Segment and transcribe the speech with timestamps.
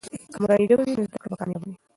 [0.31, 1.75] که مورنۍ ژبه وي، نو زده کړه به کامیابه وي.